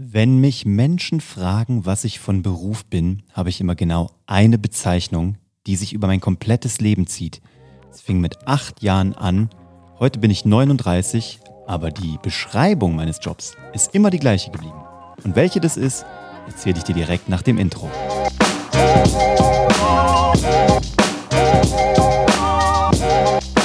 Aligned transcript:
Wenn 0.00 0.38
mich 0.38 0.64
Menschen 0.64 1.20
fragen, 1.20 1.84
was 1.84 2.04
ich 2.04 2.20
von 2.20 2.42
Beruf 2.42 2.84
bin, 2.84 3.24
habe 3.32 3.48
ich 3.48 3.60
immer 3.60 3.74
genau 3.74 4.12
eine 4.26 4.56
Bezeichnung, 4.56 5.38
die 5.66 5.74
sich 5.74 5.92
über 5.92 6.06
mein 6.06 6.20
komplettes 6.20 6.80
Leben 6.80 7.08
zieht. 7.08 7.42
Es 7.90 8.00
fing 8.00 8.20
mit 8.20 8.46
acht 8.46 8.80
Jahren 8.80 9.12
an, 9.12 9.50
heute 9.98 10.20
bin 10.20 10.30
ich 10.30 10.44
39, 10.44 11.40
aber 11.66 11.90
die 11.90 12.16
Beschreibung 12.22 12.94
meines 12.94 13.18
Jobs 13.20 13.56
ist 13.72 13.92
immer 13.92 14.10
die 14.10 14.20
gleiche 14.20 14.52
geblieben. 14.52 14.80
Und 15.24 15.34
welche 15.34 15.58
das 15.58 15.76
ist, 15.76 16.06
erzähle 16.46 16.78
ich 16.78 16.84
dir 16.84 16.94
direkt 16.94 17.28
nach 17.28 17.42
dem 17.42 17.58
Intro. 17.58 17.90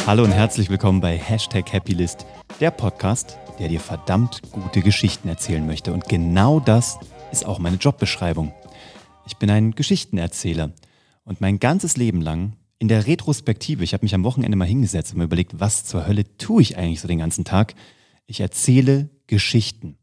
Hallo 0.05 0.25
und 0.25 0.33
herzlich 0.33 0.70
willkommen 0.70 0.99
bei 0.99 1.17
Hashtag 1.17 1.71
Happylist, 1.71 2.25
der 2.59 2.71
Podcast, 2.71 3.38
der 3.57 3.69
dir 3.69 3.79
verdammt 3.79 4.41
gute 4.51 4.81
Geschichten 4.81 5.29
erzählen 5.29 5.65
möchte. 5.65 5.93
Und 5.93 6.09
genau 6.09 6.59
das 6.59 6.99
ist 7.31 7.45
auch 7.45 7.57
meine 7.57 7.77
Jobbeschreibung. 7.77 8.54
Ich 9.25 9.37
bin 9.37 9.50
ein 9.50 9.71
Geschichtenerzähler 9.71 10.73
und 11.23 11.39
mein 11.39 11.57
ganzes 11.57 11.95
Leben 11.95 12.19
lang 12.19 12.57
in 12.79 12.89
der 12.89 13.07
Retrospektive, 13.07 13.86
ich 13.86 13.93
habe 13.93 14.04
mich 14.04 14.14
am 14.14 14.25
Wochenende 14.25 14.57
mal 14.57 14.68
hingesetzt 14.68 15.14
und 15.14 15.19
mir 15.19 15.23
überlegt, 15.23 15.61
was 15.61 15.86
zur 15.86 16.06
Hölle 16.06 16.25
tue 16.37 16.61
ich 16.61 16.78
eigentlich 16.78 17.00
so 17.00 17.07
den 17.07 17.20
ganzen 17.20 17.45
Tag? 17.45 17.73
Ich 18.28 18.42
erzähle 18.42 19.09
Geschichten. 19.28 19.97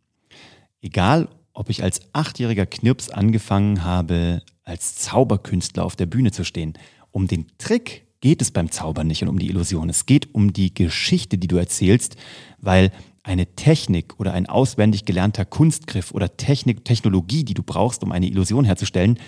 Egal, 0.80 1.28
ob 1.52 1.68
ich 1.68 1.82
als 1.82 2.00
achtjähriger 2.14 2.64
Knirps 2.64 3.10
angefangen 3.10 3.84
habe, 3.84 4.40
als 4.64 4.94
Zauberkünstler 4.96 5.84
auf 5.84 5.94
der 5.94 6.06
Bühne 6.06 6.32
zu 6.32 6.42
stehen. 6.42 6.72
Um 7.10 7.26
den 7.26 7.48
Trick 7.58 8.06
geht 8.20 8.42
es 8.42 8.50
beim 8.50 8.70
Zaubern 8.70 9.06
nicht 9.06 9.22
und 9.22 9.28
um 9.28 9.38
die 9.38 9.48
Illusion. 9.48 9.88
Es 9.88 10.06
geht 10.06 10.34
um 10.34 10.52
die 10.52 10.74
Geschichte, 10.74 11.38
die 11.38 11.48
du 11.48 11.56
erzählst, 11.56 12.16
weil 12.58 12.90
eine 13.22 13.46
Technik 13.54 14.18
oder 14.18 14.32
ein 14.32 14.46
auswendig 14.46 15.04
gelernter 15.04 15.44
Kunstgriff 15.44 16.12
oder 16.12 16.36
Technik, 16.36 16.84
Technologie, 16.84 17.44
die 17.44 17.54
du 17.54 17.62
brauchst, 17.62 18.02
um 18.02 18.12
eine 18.12 18.26
Illusion 18.26 18.64
herzustellen, 18.64 19.18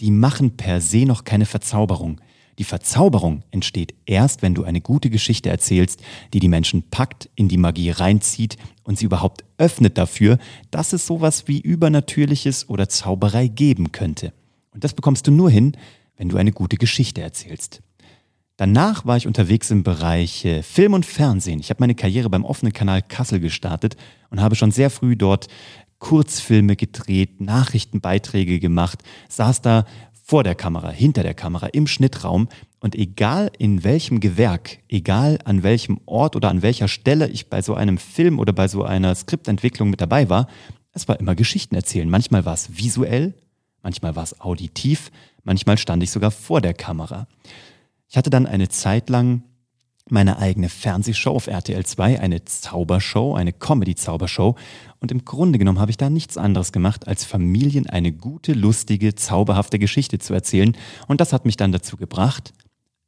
die 0.00 0.10
machen 0.10 0.56
per 0.56 0.80
se 0.80 1.04
noch 1.04 1.24
keine 1.24 1.46
Verzauberung. 1.46 2.20
Die 2.58 2.64
Verzauberung 2.64 3.42
entsteht 3.50 3.94
erst, 4.06 4.42
wenn 4.42 4.54
du 4.54 4.62
eine 4.62 4.80
gute 4.80 5.10
Geschichte 5.10 5.50
erzählst, 5.50 6.00
die 6.32 6.38
die 6.38 6.48
Menschen 6.48 6.84
packt, 6.84 7.28
in 7.34 7.48
die 7.48 7.56
Magie 7.56 7.90
reinzieht 7.90 8.56
und 8.84 8.98
sie 8.98 9.06
überhaupt 9.06 9.44
öffnet 9.58 9.98
dafür, 9.98 10.38
dass 10.70 10.92
es 10.92 11.06
sowas 11.06 11.48
wie 11.48 11.60
Übernatürliches 11.60 12.68
oder 12.68 12.88
Zauberei 12.88 13.48
geben 13.48 13.90
könnte. 13.92 14.32
Und 14.72 14.84
das 14.84 14.94
bekommst 14.94 15.26
du 15.26 15.32
nur 15.32 15.50
hin, 15.50 15.76
wenn 16.16 16.28
du 16.28 16.36
eine 16.36 16.52
gute 16.52 16.76
Geschichte 16.76 17.22
erzählst. 17.22 17.82
Danach 18.56 19.04
war 19.04 19.16
ich 19.16 19.26
unterwegs 19.26 19.72
im 19.72 19.82
Bereich 19.82 20.44
äh, 20.44 20.62
Film 20.62 20.94
und 20.94 21.04
Fernsehen. 21.04 21.58
Ich 21.58 21.70
habe 21.70 21.82
meine 21.82 21.96
Karriere 21.96 22.30
beim 22.30 22.44
offenen 22.44 22.72
Kanal 22.72 23.02
Kassel 23.02 23.40
gestartet 23.40 23.96
und 24.30 24.40
habe 24.40 24.54
schon 24.54 24.70
sehr 24.70 24.90
früh 24.90 25.16
dort 25.16 25.48
Kurzfilme 25.98 26.76
gedreht, 26.76 27.40
Nachrichtenbeiträge 27.40 28.60
gemacht, 28.60 29.02
saß 29.28 29.60
da 29.62 29.86
vor 30.12 30.44
der 30.44 30.54
Kamera, 30.54 30.90
hinter 30.90 31.22
der 31.24 31.34
Kamera, 31.34 31.66
im 31.68 31.88
Schnittraum 31.88 32.48
und 32.78 32.94
egal 32.94 33.50
in 33.58 33.82
welchem 33.82 34.20
Gewerk, 34.20 34.78
egal 34.88 35.38
an 35.44 35.64
welchem 35.64 35.98
Ort 36.06 36.36
oder 36.36 36.48
an 36.48 36.62
welcher 36.62 36.86
Stelle 36.86 37.28
ich 37.28 37.50
bei 37.50 37.60
so 37.60 37.74
einem 37.74 37.98
Film 37.98 38.38
oder 38.38 38.52
bei 38.52 38.68
so 38.68 38.84
einer 38.84 39.14
Skriptentwicklung 39.14 39.90
mit 39.90 40.00
dabei 40.00 40.28
war, 40.28 40.46
es 40.92 41.08
war 41.08 41.18
immer 41.18 41.34
Geschichten 41.34 41.74
erzählen. 41.74 42.08
Manchmal 42.08 42.44
war 42.44 42.54
es 42.54 42.78
visuell, 42.78 43.34
manchmal 43.82 44.14
war 44.14 44.22
es 44.22 44.40
auditiv, 44.40 45.10
manchmal 45.42 45.76
stand 45.76 46.04
ich 46.04 46.12
sogar 46.12 46.30
vor 46.30 46.60
der 46.60 46.74
Kamera. 46.74 47.26
Ich 48.14 48.16
hatte 48.16 48.30
dann 48.30 48.46
eine 48.46 48.68
Zeit 48.68 49.10
lang 49.10 49.42
meine 50.08 50.38
eigene 50.38 50.68
Fernsehshow 50.68 51.32
auf 51.32 51.48
RTL 51.48 51.84
2, 51.84 52.20
eine 52.20 52.44
Zaubershow, 52.44 53.34
eine 53.34 53.52
Comedy-Zaubershow. 53.52 54.54
Und 55.00 55.10
im 55.10 55.24
Grunde 55.24 55.58
genommen 55.58 55.80
habe 55.80 55.90
ich 55.90 55.96
da 55.96 56.08
nichts 56.10 56.38
anderes 56.38 56.70
gemacht, 56.70 57.08
als 57.08 57.24
Familien 57.24 57.88
eine 57.88 58.12
gute, 58.12 58.52
lustige, 58.52 59.16
zauberhafte 59.16 59.80
Geschichte 59.80 60.20
zu 60.20 60.32
erzählen. 60.32 60.76
Und 61.08 61.20
das 61.20 61.32
hat 61.32 61.44
mich 61.44 61.56
dann 61.56 61.72
dazu 61.72 61.96
gebracht, 61.96 62.52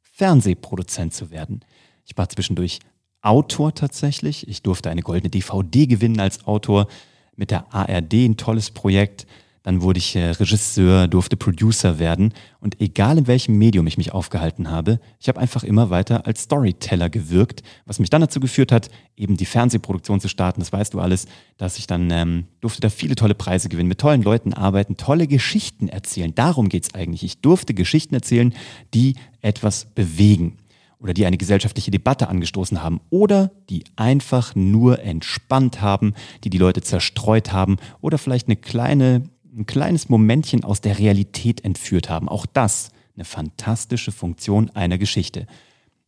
Fernsehproduzent 0.01 1.13
zu 1.13 1.31
werden. 1.31 1.61
Ich 2.03 2.17
war 2.17 2.27
zwischendurch 2.27 2.79
Autor 3.21 3.73
tatsächlich. 3.73 4.45
Ich 4.49 4.61
durfte 4.61 4.89
eine 4.89 5.03
goldene 5.03 5.29
DVD 5.29 5.87
gewinnen 5.87 6.19
als 6.19 6.45
Autor. 6.45 6.89
Mit 7.37 7.51
der 7.51 7.73
ARD 7.73 8.13
ein 8.13 8.35
tolles 8.35 8.71
Projekt. 8.71 9.25
Dann 9.67 9.81
wurde 9.81 9.97
ich 9.97 10.15
äh, 10.15 10.29
Regisseur, 10.29 11.09
durfte 11.09 11.35
Producer 11.35 11.99
werden. 11.99 12.33
Und 12.61 12.79
egal 12.79 13.17
in 13.17 13.27
welchem 13.27 13.57
Medium 13.57 13.85
ich 13.85 13.97
mich 13.97 14.13
aufgehalten 14.13 14.71
habe, 14.71 15.01
ich 15.19 15.27
habe 15.27 15.41
einfach 15.41 15.65
immer 15.65 15.89
weiter 15.89 16.25
als 16.25 16.43
Storyteller 16.43 17.09
gewirkt, 17.09 17.63
was 17.85 17.99
mich 17.99 18.09
dann 18.09 18.21
dazu 18.21 18.39
geführt 18.39 18.71
hat, 18.71 18.89
eben 19.17 19.35
die 19.35 19.43
Fernsehproduktion 19.43 20.21
zu 20.21 20.29
starten. 20.29 20.61
Das 20.61 20.71
weißt 20.71 20.93
du 20.93 21.01
alles, 21.01 21.25
dass 21.57 21.79
ich 21.79 21.85
dann 21.85 22.09
ähm, 22.11 22.45
durfte 22.61 22.79
da 22.79 22.87
viele 22.87 23.15
tolle 23.15 23.35
Preise 23.35 23.67
gewinnen, 23.67 23.89
mit 23.89 23.99
tollen 23.99 24.23
Leuten 24.23 24.53
arbeiten, 24.53 24.95
tolle 24.95 25.27
Geschichten 25.27 25.89
erzählen. 25.89 26.33
Darum 26.33 26.69
geht's 26.69 26.95
eigentlich. 26.95 27.23
Ich 27.23 27.41
durfte 27.41 27.73
Geschichten 27.73 28.15
erzählen, 28.15 28.53
die 28.93 29.15
etwas 29.41 29.83
bewegen 29.93 30.59
oder 30.99 31.13
die 31.13 31.25
eine 31.25 31.37
gesellschaftliche 31.37 31.91
Debatte 31.91 32.27
angestoßen 32.29 32.81
haben 32.81 33.01
oder 33.09 33.51
die 33.69 33.83
einfach 33.95 34.55
nur 34.55 35.01
entspannt 35.03 35.81
haben, 35.81 36.13
die 36.43 36.49
die 36.49 36.57
Leute 36.57 36.81
zerstreut 36.81 37.51
haben 37.51 37.77
oder 38.01 38.17
vielleicht 38.17 38.47
eine 38.47 38.55
kleine 38.55 39.23
ein 39.57 39.65
kleines 39.65 40.09
Momentchen 40.09 40.63
aus 40.63 40.81
der 40.81 40.99
Realität 40.99 41.65
entführt 41.65 42.09
haben. 42.09 42.29
Auch 42.29 42.45
das 42.45 42.91
eine 43.15 43.25
fantastische 43.25 44.11
Funktion 44.11 44.69
einer 44.71 44.97
Geschichte. 44.97 45.47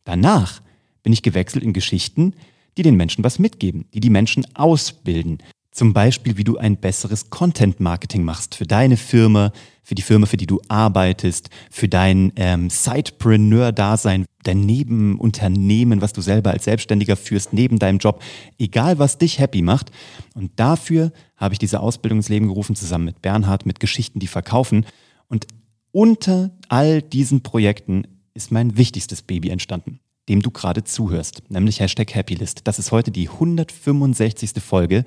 Danach 0.04 0.62
bin 1.02 1.12
ich 1.12 1.22
gewechselt 1.22 1.64
in 1.64 1.72
Geschichten, 1.72 2.34
die 2.76 2.82
den 2.82 2.94
Menschen 2.94 3.24
was 3.24 3.38
mitgeben, 3.38 3.86
die 3.92 4.00
die 4.00 4.10
Menschen 4.10 4.46
ausbilden. 4.54 5.38
Zum 5.72 5.92
Beispiel, 5.92 6.36
wie 6.36 6.44
du 6.44 6.56
ein 6.56 6.76
besseres 6.76 7.30
Content-Marketing 7.30 8.24
machst 8.24 8.56
für 8.56 8.66
deine 8.66 8.96
Firma, 8.96 9.52
für 9.84 9.94
die 9.94 10.02
Firma, 10.02 10.26
für 10.26 10.36
die 10.36 10.46
du 10.46 10.60
arbeitest, 10.68 11.48
für 11.70 11.88
dein 11.88 12.32
ähm, 12.34 12.70
Sidepreneur-Dasein, 12.70 14.26
dein 14.42 14.60
Nebenunternehmen, 14.60 16.00
was 16.00 16.12
du 16.12 16.22
selber 16.22 16.50
als 16.50 16.64
Selbstständiger 16.64 17.16
führst, 17.16 17.52
neben 17.52 17.78
deinem 17.78 17.98
Job, 17.98 18.20
egal 18.58 18.98
was 18.98 19.18
dich 19.18 19.38
happy 19.38 19.62
macht. 19.62 19.92
Und 20.34 20.50
dafür 20.56 21.12
habe 21.36 21.54
ich 21.54 21.60
diese 21.60 21.80
Ausbildung 21.80 22.18
ins 22.18 22.28
Leben 22.28 22.48
gerufen, 22.48 22.74
zusammen 22.74 23.04
mit 23.04 23.22
Bernhard, 23.22 23.64
mit 23.64 23.78
Geschichten, 23.78 24.18
die 24.18 24.26
verkaufen. 24.26 24.86
Und 25.28 25.46
unter 25.92 26.50
all 26.68 27.00
diesen 27.00 27.42
Projekten 27.42 28.06
ist 28.34 28.50
mein 28.50 28.76
wichtigstes 28.76 29.22
Baby 29.22 29.50
entstanden, 29.50 30.00
dem 30.28 30.42
du 30.42 30.50
gerade 30.50 30.82
zuhörst, 30.82 31.42
nämlich 31.48 31.78
Hashtag 31.78 32.14
Happylist. 32.14 32.62
Das 32.64 32.78
ist 32.78 32.90
heute 32.90 33.10
die 33.10 33.28
165. 33.28 34.62
Folge. 34.62 35.04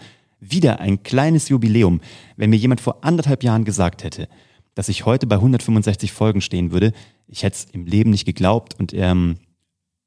Wieder 0.52 0.80
ein 0.80 1.04
kleines 1.04 1.48
Jubiläum. 1.50 2.02
Wenn 2.36 2.50
mir 2.50 2.58
jemand 2.58 2.82
vor 2.82 3.04
anderthalb 3.04 3.44
Jahren 3.44 3.64
gesagt 3.64 4.04
hätte, 4.04 4.28
dass 4.76 4.90
ich 4.90 5.06
heute 5.06 5.26
bei 5.26 5.36
165 5.36 6.12
Folgen 6.12 6.42
stehen 6.42 6.72
würde, 6.72 6.92
ich 7.28 7.44
hätte 7.44 7.56
es 7.56 7.66
im 7.72 7.86
Leben 7.86 8.10
nicht 8.10 8.26
geglaubt 8.26 8.78
und 8.80 8.94
ähm, 8.94 9.38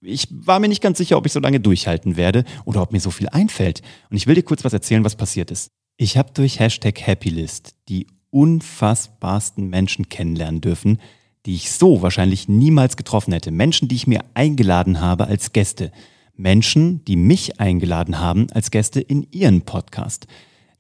ich 0.02 0.28
war 0.30 0.60
mir 0.60 0.69
nicht 0.69 0.82
ganz 0.82 0.98
sicher, 0.98 1.16
ob 1.16 1.25
ich 1.25 1.32
so 1.32 1.41
lange 1.41 1.58
durchhalten 1.58 2.16
werde 2.16 2.44
oder 2.64 2.82
ob 2.82 2.92
mir 2.92 3.00
so 3.00 3.10
viel 3.10 3.28
einfällt. 3.28 3.80
Und 4.10 4.16
ich 4.16 4.26
will 4.26 4.34
dir 4.34 4.42
kurz 4.42 4.62
was 4.64 4.72
erzählen, 4.72 5.04
was 5.04 5.16
passiert 5.16 5.50
ist. 5.50 5.70
Ich 5.96 6.19
habe 6.19 6.32
durch 6.34 6.60
Hashtag 6.60 7.06
Happylist 7.06 7.75
die 7.88 8.06
unfassbarsten 8.30 9.69
Menschen 9.70 10.10
kennenlernen 10.10 10.60
dürfen, 10.60 11.00
die 11.46 11.54
ich 11.54 11.72
so 11.72 12.02
wahrscheinlich 12.02 12.48
niemals 12.48 12.96
getroffen 12.96 13.32
hätte. 13.32 13.50
Menschen, 13.50 13.88
die 13.88 13.94
ich 13.94 14.06
mir 14.06 14.20
eingeladen 14.34 15.00
habe 15.00 15.28
als 15.28 15.52
Gäste. 15.52 15.92
Menschen, 16.36 17.04
die 17.04 17.16
mich 17.16 17.60
eingeladen 17.60 18.20
haben 18.20 18.47
als 18.52 18.70
Gäste 18.70 19.00
in 19.00 19.26
ihren 19.30 19.62
Podcast. 19.62 20.26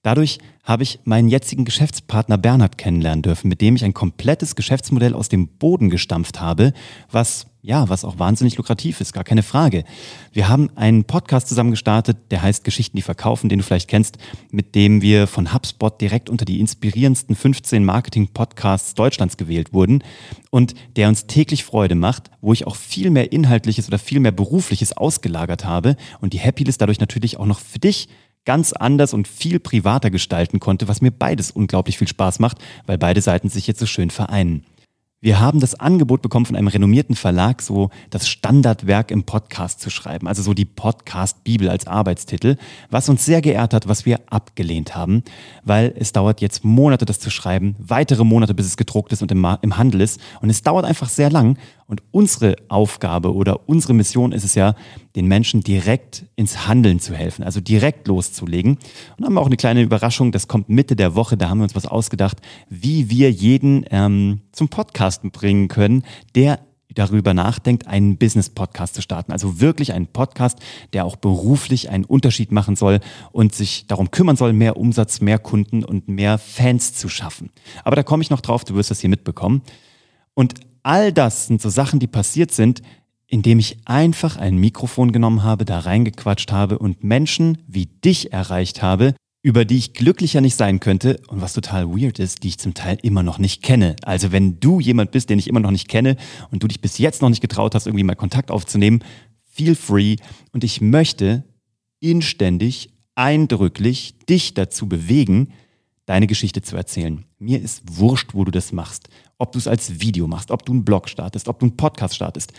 Dadurch 0.06 0.38
habe 0.62 0.84
ich 0.84 1.00
meinen 1.02 1.26
jetzigen 1.26 1.64
Geschäftspartner 1.64 2.38
Bernhard 2.38 2.78
kennenlernen 2.78 3.22
dürfen, 3.22 3.48
mit 3.48 3.60
dem 3.60 3.74
ich 3.74 3.84
ein 3.84 3.92
komplettes 3.92 4.54
Geschäftsmodell 4.54 5.14
aus 5.14 5.28
dem 5.28 5.48
Boden 5.48 5.90
gestampft 5.90 6.40
habe, 6.40 6.74
was 7.10 7.48
ja, 7.60 7.88
was 7.88 8.04
auch 8.04 8.20
wahnsinnig 8.20 8.56
lukrativ 8.56 9.00
ist, 9.00 9.12
gar 9.12 9.24
keine 9.24 9.42
Frage. 9.42 9.82
Wir 10.32 10.48
haben 10.48 10.70
einen 10.76 11.02
Podcast 11.02 11.48
zusammen 11.48 11.72
gestartet, 11.72 12.16
der 12.30 12.40
heißt 12.40 12.62
Geschichten, 12.62 12.96
die 12.96 13.02
verkaufen, 13.02 13.48
den 13.48 13.58
du 13.58 13.64
vielleicht 13.64 13.88
kennst, 13.88 14.18
mit 14.52 14.76
dem 14.76 15.02
wir 15.02 15.26
von 15.26 15.52
HubSpot 15.52 16.00
direkt 16.00 16.30
unter 16.30 16.44
die 16.44 16.60
inspirierendsten 16.60 17.34
15 17.34 17.84
Marketing-Podcasts 17.84 18.94
Deutschlands 18.94 19.36
gewählt 19.36 19.72
wurden 19.72 20.04
und 20.50 20.76
der 20.94 21.08
uns 21.08 21.26
täglich 21.26 21.64
Freude 21.64 21.96
macht, 21.96 22.30
wo 22.40 22.52
ich 22.52 22.68
auch 22.68 22.76
viel 22.76 23.10
mehr 23.10 23.32
Inhaltliches 23.32 23.88
oder 23.88 23.98
viel 23.98 24.20
mehr 24.20 24.30
Berufliches 24.30 24.96
ausgelagert 24.96 25.64
habe 25.64 25.96
und 26.20 26.34
die 26.34 26.38
Happy 26.38 26.62
List 26.62 26.80
dadurch 26.80 27.00
natürlich 27.00 27.36
auch 27.36 27.46
noch 27.46 27.58
für 27.58 27.80
dich 27.80 28.06
ganz 28.46 28.72
anders 28.72 29.12
und 29.12 29.28
viel 29.28 29.60
privater 29.60 30.10
gestalten 30.10 30.60
konnte, 30.60 30.88
was 30.88 31.02
mir 31.02 31.10
beides 31.10 31.50
unglaublich 31.50 31.98
viel 31.98 32.08
Spaß 32.08 32.38
macht, 32.38 32.56
weil 32.86 32.96
beide 32.96 33.20
Seiten 33.20 33.50
sich 33.50 33.66
jetzt 33.66 33.80
so 33.80 33.86
schön 33.86 34.08
vereinen. 34.08 34.64
Wir 35.22 35.40
haben 35.40 35.60
das 35.60 35.74
Angebot 35.74 36.20
bekommen 36.20 36.44
von 36.44 36.56
einem 36.56 36.68
renommierten 36.68 37.16
Verlag, 37.16 37.62
so 37.62 37.88
das 38.10 38.28
Standardwerk 38.28 39.10
im 39.10 39.24
Podcast 39.24 39.80
zu 39.80 39.88
schreiben, 39.88 40.28
also 40.28 40.42
so 40.42 40.52
die 40.52 40.66
Podcast-Bibel 40.66 41.70
als 41.70 41.86
Arbeitstitel, 41.86 42.56
was 42.90 43.08
uns 43.08 43.24
sehr 43.24 43.40
geehrt 43.40 43.72
hat, 43.72 43.88
was 43.88 44.04
wir 44.04 44.20
abgelehnt 44.26 44.94
haben, 44.94 45.24
weil 45.64 45.94
es 45.98 46.12
dauert 46.12 46.42
jetzt 46.42 46.64
Monate, 46.64 47.06
das 47.06 47.18
zu 47.18 47.30
schreiben, 47.30 47.76
weitere 47.78 48.24
Monate, 48.24 48.52
bis 48.52 48.66
es 48.66 48.76
gedruckt 48.76 49.10
ist 49.10 49.22
und 49.22 49.32
im, 49.32 49.44
im 49.62 49.78
Handel 49.78 50.02
ist 50.02 50.20
und 50.42 50.50
es 50.50 50.62
dauert 50.62 50.84
einfach 50.84 51.08
sehr 51.08 51.30
lang 51.30 51.56
Und 51.86 52.02
unsere 52.10 52.56
Aufgabe 52.68 53.32
oder 53.32 53.68
unsere 53.68 53.94
Mission 53.94 54.32
ist 54.32 54.44
es 54.44 54.54
ja, 54.54 54.74
den 55.14 55.26
Menschen 55.26 55.62
direkt 55.62 56.26
ins 56.34 56.66
Handeln 56.66 56.98
zu 56.98 57.14
helfen, 57.14 57.44
also 57.44 57.60
direkt 57.60 58.08
loszulegen. 58.08 58.78
Und 59.16 59.24
haben 59.24 59.34
wir 59.34 59.40
auch 59.40 59.46
eine 59.46 59.56
kleine 59.56 59.82
Überraschung, 59.82 60.32
das 60.32 60.48
kommt 60.48 60.68
Mitte 60.68 60.96
der 60.96 61.14
Woche, 61.14 61.36
da 61.36 61.48
haben 61.48 61.58
wir 61.58 61.64
uns 61.64 61.76
was 61.76 61.86
ausgedacht, 61.86 62.38
wie 62.68 63.08
wir 63.08 63.30
jeden 63.30 63.84
ähm, 63.90 64.40
zum 64.52 64.68
Podcasten 64.68 65.30
bringen 65.30 65.68
können, 65.68 66.02
der 66.34 66.58
darüber 66.96 67.34
nachdenkt, 67.34 67.86
einen 67.86 68.16
Business-Podcast 68.16 68.94
zu 68.94 69.02
starten. 69.02 69.30
Also 69.30 69.60
wirklich 69.60 69.92
einen 69.92 70.06
Podcast, 70.06 70.58
der 70.92 71.04
auch 71.04 71.16
beruflich 71.16 71.90
einen 71.90 72.04
Unterschied 72.04 72.50
machen 72.52 72.74
soll 72.74 73.00
und 73.32 73.54
sich 73.54 73.86
darum 73.86 74.10
kümmern 74.10 74.36
soll, 74.36 74.52
mehr 74.52 74.76
Umsatz, 74.76 75.20
mehr 75.20 75.38
Kunden 75.38 75.84
und 75.84 76.08
mehr 76.08 76.38
Fans 76.38 76.94
zu 76.94 77.08
schaffen. 77.08 77.50
Aber 77.84 77.96
da 77.96 78.02
komme 78.02 78.22
ich 78.22 78.30
noch 78.30 78.40
drauf, 78.40 78.64
du 78.64 78.74
wirst 78.74 78.90
das 78.90 79.00
hier 79.00 79.10
mitbekommen. 79.10 79.62
Und 80.34 80.54
all 80.86 81.12
das 81.12 81.48
sind 81.48 81.60
so 81.60 81.68
Sachen, 81.68 81.98
die 81.98 82.06
passiert 82.06 82.52
sind, 82.52 82.80
indem 83.26 83.58
ich 83.58 83.78
einfach 83.86 84.36
ein 84.36 84.56
Mikrofon 84.56 85.10
genommen 85.10 85.42
habe, 85.42 85.64
da 85.64 85.80
reingequatscht 85.80 86.52
habe 86.52 86.78
und 86.78 87.02
Menschen 87.02 87.58
wie 87.66 87.86
dich 87.86 88.32
erreicht 88.32 88.82
habe, 88.82 89.14
über 89.42 89.64
die 89.64 89.78
ich 89.78 89.94
glücklicher 89.94 90.40
nicht 90.40 90.54
sein 90.54 90.78
könnte 90.78 91.20
und 91.26 91.40
was 91.40 91.54
total 91.54 91.88
weird 91.88 92.20
ist, 92.20 92.44
die 92.44 92.48
ich 92.48 92.58
zum 92.58 92.74
Teil 92.74 92.98
immer 93.02 93.24
noch 93.24 93.38
nicht 93.38 93.64
kenne. 93.64 93.96
Also 94.02 94.30
wenn 94.30 94.60
du 94.60 94.78
jemand 94.78 95.10
bist, 95.10 95.28
den 95.28 95.40
ich 95.40 95.48
immer 95.48 95.58
noch 95.58 95.72
nicht 95.72 95.88
kenne 95.88 96.16
und 96.52 96.62
du 96.62 96.68
dich 96.68 96.80
bis 96.80 96.98
jetzt 96.98 97.20
noch 97.20 97.30
nicht 97.30 97.42
getraut 97.42 97.74
hast, 97.74 97.88
irgendwie 97.88 98.04
mal 98.04 98.14
Kontakt 98.14 98.52
aufzunehmen, 98.52 99.02
feel 99.42 99.74
free 99.74 100.16
und 100.52 100.62
ich 100.62 100.80
möchte 100.80 101.42
inständig, 101.98 102.90
eindrücklich 103.16 104.14
dich 104.28 104.54
dazu 104.54 104.88
bewegen, 104.88 105.52
deine 106.06 106.26
Geschichte 106.26 106.62
zu 106.62 106.76
erzählen. 106.76 107.24
Mir 107.38 107.60
ist 107.60 107.82
wurscht, 107.98 108.34
wo 108.34 108.44
du 108.44 108.50
das 108.50 108.72
machst. 108.72 109.08
Ob 109.38 109.52
du 109.52 109.58
es 109.58 109.68
als 109.68 110.00
Video 110.00 110.26
machst, 110.26 110.50
ob 110.50 110.64
du 110.64 110.72
einen 110.72 110.84
Blog 110.84 111.08
startest, 111.08 111.48
ob 111.48 111.58
du 111.58 111.66
einen 111.66 111.76
Podcast 111.76 112.14
startest. 112.14 112.52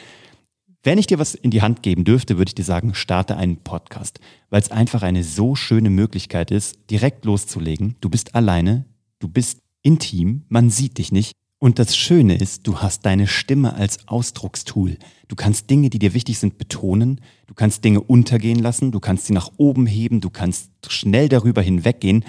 Wenn 0.84 1.00
ich 1.00 1.08
dir 1.08 1.20
was 1.20 1.34
in 1.34 1.52
die 1.52 1.62
Hand 1.62 1.82
geben 1.82 2.04
dürfte, 2.06 2.38
würde 2.38 2.50
ich 2.50 2.56
dir 2.56 2.64
sagen, 2.64 2.94
starte 2.94 3.36
einen 3.36 3.58
Podcast, 3.58 4.20
weil 4.50 4.62
es 4.62 4.72
einfach 4.72 5.02
eine 5.02 5.24
so 5.24 5.56
schöne 5.56 5.90
Möglichkeit 5.90 6.52
ist, 6.52 6.80
direkt 6.92 7.26
loszulegen. 7.26 7.96
Du 8.00 8.10
bist 8.10 8.36
alleine, 8.36 8.86
du 9.20 9.28
bist 9.28 9.60
intim, 9.82 10.46
man 10.50 10.70
sieht 10.70 10.98
dich 10.98 11.12
nicht. 11.12 11.34
Und 11.60 11.80
das 11.80 11.98
Schöne 11.98 12.36
ist, 12.36 12.68
du 12.68 12.78
hast 12.78 13.06
deine 13.08 13.26
Stimme 13.26 13.74
als 13.74 14.08
Ausdruckstool. 14.08 14.98
Du 15.28 15.36
kannst 15.36 15.72
Dinge, 15.72 15.90
die 15.90 15.98
dir 15.98 16.14
wichtig 16.14 16.38
sind, 16.38 16.60
betonen. 16.60 17.20
Du 17.48 17.56
kannst 17.56 17.84
Dinge 17.84 18.00
untergehen 18.02 18.60
lassen. 18.60 18.92
Du 18.92 19.00
kannst 19.00 19.26
sie 19.26 19.34
nach 19.34 19.52
oben 19.58 19.88
heben. 19.88 20.22
Du 20.22 20.30
kannst 20.30 20.70
schnell 20.88 21.30
darüber 21.30 21.64
hinweggehen. 21.64 22.24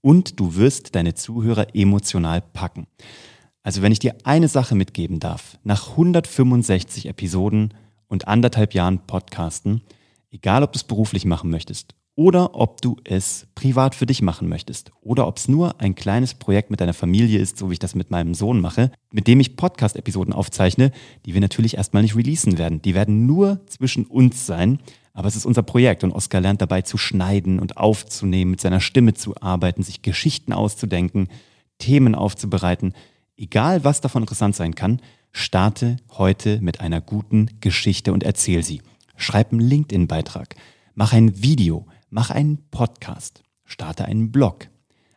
Und 0.00 0.38
du 0.38 0.54
wirst 0.56 0.94
deine 0.94 1.14
Zuhörer 1.14 1.74
emotional 1.74 2.40
packen. 2.40 2.86
Also 3.62 3.82
wenn 3.82 3.92
ich 3.92 3.98
dir 3.98 4.16
eine 4.24 4.48
Sache 4.48 4.74
mitgeben 4.74 5.20
darf, 5.20 5.58
nach 5.64 5.90
165 5.90 7.06
Episoden 7.06 7.74
und 8.06 8.28
anderthalb 8.28 8.74
Jahren 8.74 9.00
Podcasten, 9.06 9.82
egal 10.30 10.62
ob 10.62 10.72
du 10.72 10.78
es 10.78 10.84
beruflich 10.84 11.24
machen 11.24 11.50
möchtest 11.50 11.94
oder 12.14 12.54
ob 12.54 12.80
du 12.80 12.96
es 13.04 13.46
privat 13.54 13.94
für 13.94 14.06
dich 14.06 14.22
machen 14.22 14.48
möchtest 14.48 14.90
oder 15.02 15.28
ob 15.28 15.36
es 15.36 15.46
nur 15.46 15.80
ein 15.80 15.94
kleines 15.94 16.34
Projekt 16.34 16.70
mit 16.70 16.80
deiner 16.80 16.94
Familie 16.94 17.38
ist, 17.38 17.58
so 17.58 17.68
wie 17.68 17.74
ich 17.74 17.78
das 17.78 17.94
mit 17.94 18.10
meinem 18.10 18.34
Sohn 18.34 18.60
mache, 18.60 18.90
mit 19.12 19.28
dem 19.28 19.38
ich 19.38 19.56
Podcast-Episoden 19.56 20.32
aufzeichne, 20.32 20.90
die 21.26 21.34
wir 21.34 21.40
natürlich 21.40 21.76
erstmal 21.76 22.02
nicht 22.02 22.16
releasen 22.16 22.58
werden. 22.58 22.82
Die 22.82 22.94
werden 22.94 23.26
nur 23.26 23.60
zwischen 23.66 24.04
uns 24.06 24.46
sein, 24.46 24.80
aber 25.18 25.26
es 25.26 25.34
ist 25.34 25.46
unser 25.46 25.62
Projekt 25.62 26.04
und 26.04 26.12
Oskar 26.12 26.40
lernt 26.40 26.62
dabei 26.62 26.82
zu 26.82 26.96
schneiden 26.96 27.58
und 27.58 27.76
aufzunehmen, 27.76 28.52
mit 28.52 28.60
seiner 28.60 28.80
Stimme 28.80 29.14
zu 29.14 29.34
arbeiten, 29.40 29.82
sich 29.82 30.02
Geschichten 30.02 30.52
auszudenken, 30.52 31.28
Themen 31.78 32.14
aufzubereiten. 32.14 32.94
Egal, 33.36 33.82
was 33.82 34.00
davon 34.00 34.22
interessant 34.22 34.54
sein 34.54 34.76
kann, 34.76 35.00
Starte 35.32 35.96
heute 36.10 36.60
mit 36.60 36.80
einer 36.80 37.00
guten 37.00 37.48
Geschichte 37.60 38.12
und 38.12 38.22
erzähl 38.22 38.62
sie. 38.62 38.82
Schreib 39.16 39.52
einen 39.52 39.60
LinkedIn-Beitrag, 39.60 40.56
mach 40.94 41.12
ein 41.12 41.42
Video, 41.42 41.86
mach 42.10 42.30
einen 42.30 42.58
Podcast, 42.70 43.42
starte 43.64 44.04
einen 44.04 44.32
Blog. 44.32 44.68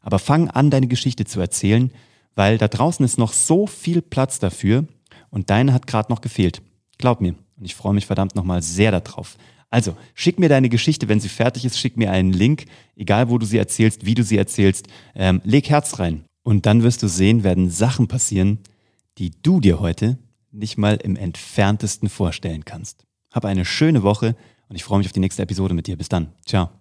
Aber 0.02 0.20
fang 0.20 0.50
an, 0.50 0.70
deine 0.70 0.88
Geschichte 0.88 1.26
zu 1.26 1.40
erzählen, 1.40 1.92
weil 2.36 2.58
da 2.58 2.68
draußen 2.68 3.06
ist 3.06 3.18
noch 3.18 3.34
so 3.34 3.68
viel 3.68 4.02
Platz 4.02 4.40
dafür 4.40 4.86
und 5.30 5.50
deine 5.50 5.74
hat 5.74 5.88
gerade 5.88 6.12
noch 6.12 6.22
gefehlt. 6.22 6.62
Glaub 6.98 7.22
mir. 7.22 7.36
Und 7.58 7.66
ich 7.66 7.76
freue 7.76 7.94
mich 7.94 8.08
verdammt 8.08 8.36
nochmal 8.36 8.62
sehr 8.62 8.92
darauf. 8.92 9.38
Also, 9.72 9.96
schick 10.14 10.38
mir 10.38 10.50
deine 10.50 10.70
Geschichte, 10.70 11.08
wenn 11.08 11.22
sie 11.22 11.30
fertig 11.30 11.66
ist, 11.66 11.80
schick 11.80 11.98
mir 11.98 12.12
einen 12.12 12.34
Link, 12.34 12.66
egal 12.96 13.30
wo 13.30 13.38
du 13.38 13.46
sie 13.46 13.58
erzählst, 13.58 14.06
wie 14.06 14.16
du 14.16 14.24
sie 14.24 14.38
erzählst, 14.38 14.88
ähm, 15.16 15.42
leg 15.46 15.70
Herz 15.70 15.98
rein. 15.98 16.26
Und 16.44 16.66
dann 16.66 16.84
wirst 16.84 17.02
du 17.02 17.08
sehen, 17.08 17.44
werden 17.44 17.70
Sachen 17.70 18.08
passieren, 18.08 18.60
die 19.18 19.32
du 19.42 19.62
dir 19.62 19.80
heute 19.80 20.18
nicht 20.52 20.78
mal 20.78 20.96
im 20.96 21.16
entferntesten 21.16 22.10
vorstellen 22.10 22.66
kannst. 22.66 23.06
Hab 23.32 23.46
eine 23.46 23.64
schöne 23.64 24.04
Woche 24.04 24.36
und 24.68 24.76
ich 24.76 24.84
freue 24.84 24.98
mich 24.98 25.08
auf 25.08 25.14
die 25.14 25.22
nächste 25.22 25.42
Episode 25.42 25.74
mit 25.74 25.88
dir. 25.88 25.98
Bis 25.98 26.10
dann. 26.10 26.34
Ciao. 26.46 26.81